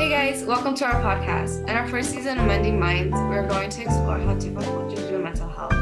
[0.00, 1.68] Hey guys, welcome to our podcast.
[1.68, 5.18] In our first season of Mending Minds, we're going to explore how different cultures view
[5.18, 5.72] mental health.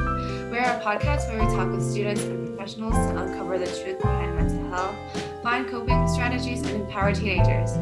[0.51, 4.35] We're a podcast where we talk with students and professionals to uncover the truth behind
[4.35, 4.97] mental health,
[5.45, 7.75] find coping strategies, and empower teenagers.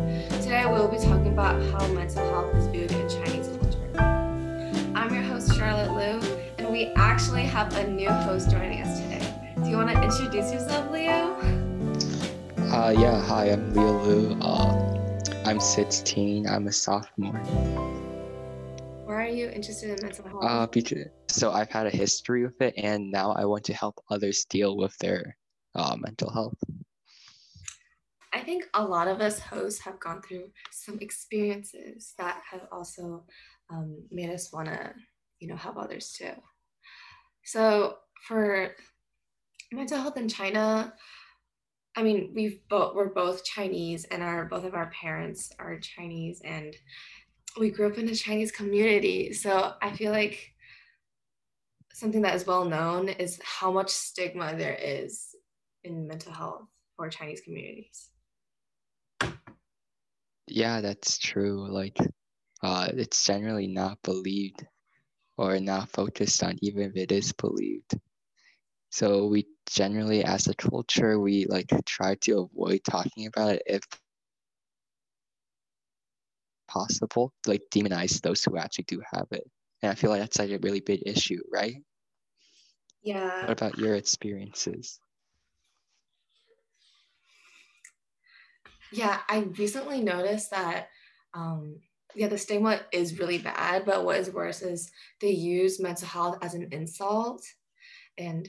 [0.45, 3.99] Today, we'll be talking about how mental health is viewed in Chinese culture.
[4.95, 9.55] I'm your host, Charlotte Liu, and we actually have a new host joining us today.
[9.65, 11.35] Do you want to introduce yourself, Leo?
[12.59, 14.39] Uh, yeah, hi, I'm Leo Liu.
[14.43, 14.86] Uh,
[15.47, 16.49] I'm 16.
[16.49, 17.39] I'm a sophomore.
[19.05, 20.43] Why are you interested in mental health?
[20.43, 24.03] Uh, because, so I've had a history with it, and now I want to help
[24.11, 25.37] others deal with their
[25.77, 26.59] uh, mental health.
[28.35, 33.25] I think a lot of us hosts have gone through some experiences that have also
[33.71, 34.95] um, made us want to,
[35.39, 36.33] you know, help others too.
[37.45, 38.73] So for
[39.73, 40.93] mental health in China,
[41.97, 46.43] I mean, we've both we're both Chinese, and our both of our parents are Chinese,
[46.45, 46.77] and
[47.59, 49.33] we grew up in a Chinese community.
[49.33, 50.53] So I feel like
[51.95, 55.35] something that is well known is how much stigma there is
[55.85, 56.67] in mental health
[56.97, 58.11] for Chinese communities.
[60.47, 61.67] Yeah, that's true.
[61.73, 61.97] Like,
[62.63, 64.65] uh, it's generally not believed
[65.39, 67.99] or not focused on, even if it is believed.
[68.97, 73.83] So we generally, as a culture, we like try to avoid talking about it if
[76.67, 79.45] possible, like demonize those who actually do have it.
[79.83, 81.77] And I feel like that's like a really big issue, right?
[83.03, 83.43] Yeah.
[83.43, 84.99] What about your experiences?
[88.95, 90.89] Yeah, I recently noticed that
[91.35, 91.81] um,
[92.15, 96.39] yeah, the stigma is really bad, but what is worse is they use mental health
[96.41, 97.45] as an insult.
[98.17, 98.49] And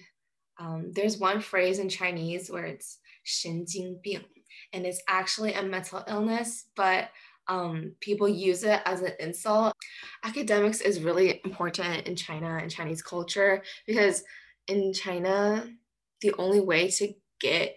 [0.58, 4.22] um, there's one phrase in Chinese where it's 神经病,
[4.72, 7.11] and it's actually a mental illness, but
[7.48, 9.75] um, people use it as an insult.
[10.25, 14.22] Academics is really important in China and Chinese culture because
[14.69, 15.68] in China,
[16.20, 17.77] the only way to get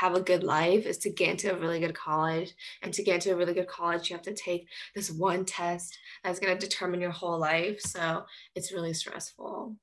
[0.00, 2.52] have a good life is to get into a really good college.
[2.82, 5.96] And to get into a really good college, you have to take this one test
[6.24, 7.80] that's going to determine your whole life.
[7.80, 8.24] So
[8.56, 9.76] it's really stressful.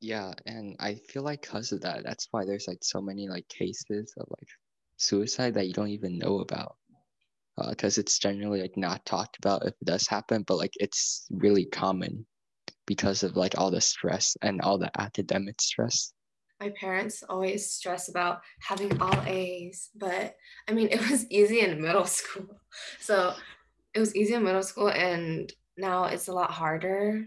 [0.00, 3.48] Yeah, and I feel like because of that, that's why there's like so many like
[3.48, 4.48] cases of like
[4.96, 6.76] suicide that you don't even know about.
[7.68, 11.26] Because uh, it's generally like not talked about if it does happen, but like it's
[11.30, 12.24] really common
[12.86, 16.12] because of like all the stress and all the academic stress
[16.60, 20.34] my parents always stress about having all A's, but
[20.68, 22.60] I mean, it was easy in middle school.
[23.00, 23.34] So
[23.94, 27.24] it was easy in middle school, and now it's a lot harder.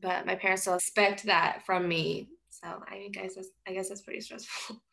[0.00, 2.28] But my parents still expect that from me.
[2.50, 3.36] So I mean, guys,
[3.66, 4.82] I guess that's pretty stressful.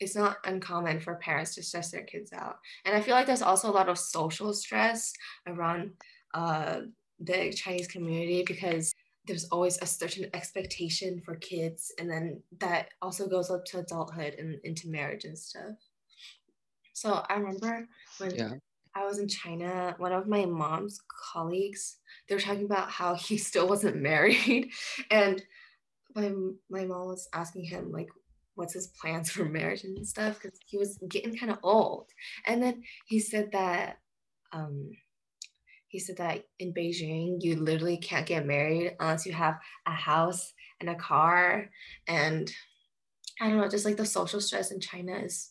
[0.00, 2.58] It's not uncommon for parents to stress their kids out.
[2.84, 5.12] And I feel like there's also a lot of social stress
[5.46, 5.92] around
[6.34, 6.80] uh,
[7.20, 8.92] the Chinese community because
[9.26, 14.34] there's always a certain expectation for kids and then that also goes up to adulthood
[14.38, 15.76] and into marriage and stuff
[16.92, 17.86] so i remember
[18.18, 18.50] when yeah.
[18.94, 21.00] I was in china one of my mom's
[21.32, 24.70] colleagues they were talking about how he still wasn't married
[25.10, 25.42] and
[26.14, 26.30] my,
[26.70, 28.08] my mom was asking him like
[28.54, 32.06] what's his plans for marriage and stuff because he was getting kind of old
[32.46, 33.98] and then he said that
[34.52, 34.92] um,
[35.94, 40.52] he said that in Beijing, you literally can't get married unless you have a house
[40.80, 41.70] and a car.
[42.08, 42.50] And
[43.40, 45.50] I don't know, just like the social stress in China is,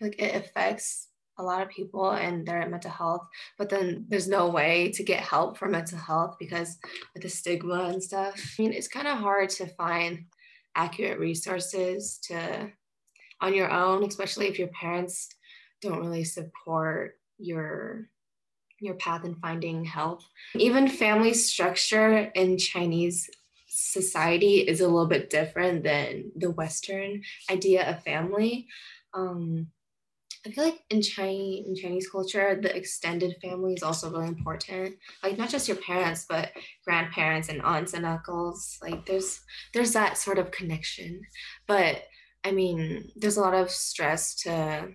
[0.00, 1.06] like it affects
[1.38, 3.26] a lot of people and their mental health.
[3.56, 6.78] But then there's no way to get help for mental health because
[7.14, 8.34] of the stigma and stuff.
[8.58, 10.24] I mean, it's kind of hard to find
[10.74, 12.70] accurate resources to
[13.40, 15.28] on your own, especially if your parents
[15.80, 18.08] don't really support your
[18.80, 20.22] your path in finding help.
[20.54, 23.28] Even family structure in Chinese
[23.66, 28.66] society is a little bit different than the Western idea of family.
[29.14, 29.68] Um,
[30.46, 34.96] I feel like in Chinese in Chinese culture, the extended family is also really important.
[35.22, 36.52] Like not just your parents, but
[36.84, 38.78] grandparents and aunts and uncles.
[38.82, 39.40] Like there's
[39.74, 41.20] there's that sort of connection.
[41.66, 42.02] But
[42.44, 44.88] I mean, there's a lot of stress to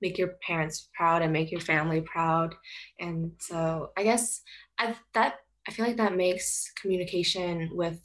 [0.00, 2.54] make your parents proud and make your family proud.
[3.00, 4.42] And so I guess
[4.78, 5.36] I that
[5.66, 8.00] I feel like that makes communication with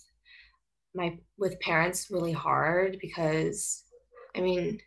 [0.96, 3.84] my with parents really hard because
[4.36, 4.80] I mean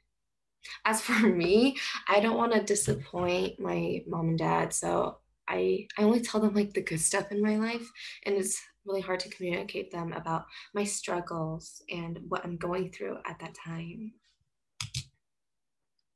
[0.85, 1.77] as for me,
[2.09, 4.73] I don't want to disappoint my mom and dad.
[4.73, 5.19] So
[5.49, 7.91] I I only tell them like the good stuff in my life
[8.25, 13.19] and it's really hard to communicate them about my struggles and what I'm going through
[13.27, 14.13] at that time.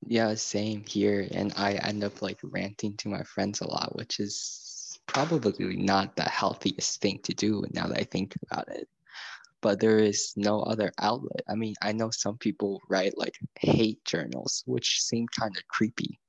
[0.09, 1.27] Yeah, same here.
[1.33, 6.17] And I end up like ranting to my friends a lot, which is probably not
[6.17, 8.89] the healthiest thing to do now that I think about it.
[9.67, 11.41] But there is no other outlet.
[11.49, 16.21] I mean, I know some people write like hate journals, which seem kind of creepy.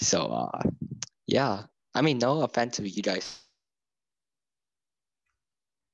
[0.00, 0.62] So, uh,
[1.28, 1.62] yeah.
[1.94, 3.38] I mean, no offense to you guys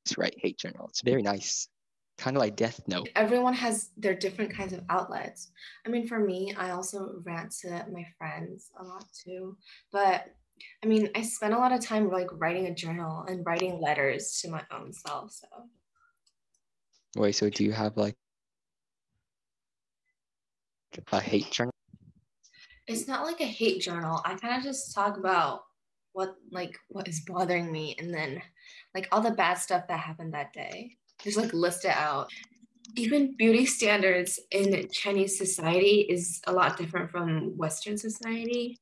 [0.06, 0.86] just write hate journal.
[0.88, 1.68] It's very nice
[2.16, 3.10] kind of like Death Note.
[3.16, 5.50] Everyone has their different kinds of outlets.
[5.84, 9.58] I mean, for me, I also rant to my friends a lot too.
[9.92, 10.34] But
[10.82, 14.40] I mean, I spend a lot of time like writing a journal and writing letters
[14.40, 15.32] to my own self.
[15.32, 15.48] So.
[17.16, 18.14] Wait, so do you have like
[21.12, 21.72] a hate journal?
[22.86, 24.20] It's not like a hate journal.
[24.24, 25.62] I kind of just talk about
[26.12, 28.40] what like what is bothering me and then
[28.94, 32.30] like all the bad stuff that happened that day just like list it out.
[32.96, 38.78] Even beauty standards in Chinese society is a lot different from Western society.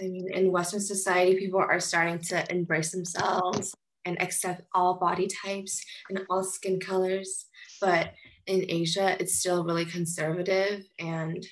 [0.00, 3.74] I mean, in Western society, people are starting to embrace themselves
[4.04, 7.46] and accept all body types and all skin colors.
[7.80, 8.14] But
[8.46, 11.46] in Asia, it's still really conservative and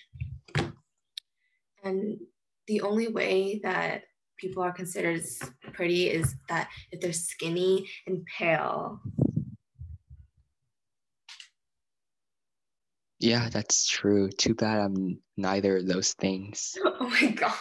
[1.84, 2.19] and
[2.67, 4.02] the only way that
[4.38, 5.23] people are considered
[5.73, 9.00] pretty is that if they're skinny and pale
[13.19, 14.29] Yeah, that's true.
[14.31, 16.76] Too bad I'm neither of those things.
[16.99, 17.55] Oh my god.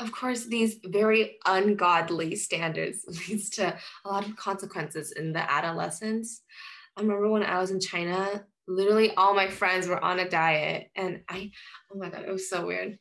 [0.00, 6.42] Of course, these very ungodly standards leads to a lot of consequences in the adolescence.
[7.00, 10.90] I remember when I was in China, literally all my friends were on a diet
[10.94, 11.50] and I
[11.90, 12.98] oh my god, it was so weird.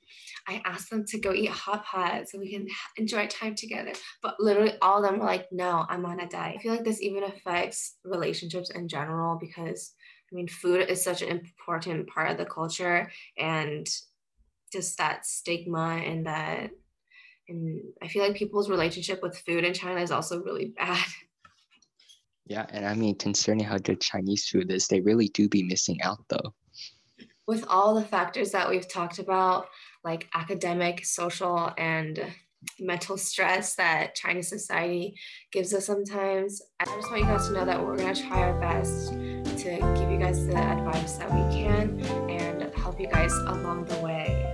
[0.48, 3.92] I asked them to go eat hot pot so we can enjoy time together.
[4.24, 6.56] But literally all of them were like, no, I'm on a diet.
[6.58, 9.94] I feel like this even affects relationships in general because
[10.32, 13.86] I mean, food is such an important part of the culture and
[14.72, 16.70] just that stigma and that
[17.50, 21.06] and I feel like people's relationship with food in China is also really bad.
[22.50, 26.02] Yeah, and I mean, concerning how good Chinese food is, they really do be missing
[26.02, 26.56] out though.
[27.48, 29.68] With all the factors that we've talked about,
[30.04, 32.20] like academic, social, and
[32.80, 35.16] mental stress that Chinese society
[35.52, 38.60] gives us sometimes, I just want you guys to know that we're gonna try our
[38.60, 42.00] best to give you guys the advice that we can
[42.32, 44.49] and help you guys along the way.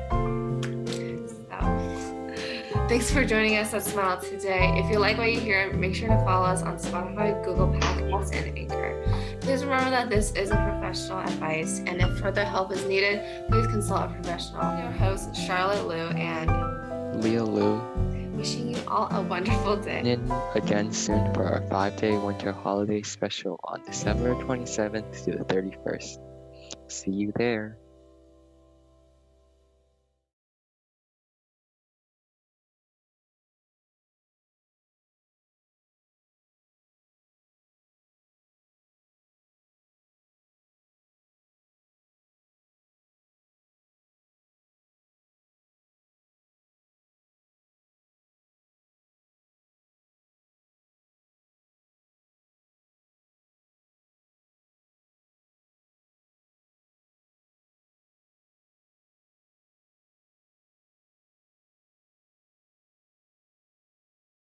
[2.87, 4.71] Thanks for joining us at Smile today.
[4.77, 8.31] If you like what you hear, make sure to follow us on Spotify, Google Podcasts,
[8.35, 9.37] and Anchor.
[9.41, 14.11] Please remember that this isn't professional advice, and if further help is needed, please consult
[14.11, 14.61] a professional.
[14.77, 17.81] Your host, Charlotte Liu, and Leo Liu
[18.37, 20.01] wishing you all a wonderful day.
[20.01, 25.43] In again soon for our five day winter holiday special on December 27th to the
[25.45, 26.19] 31st.
[26.87, 27.79] See you there.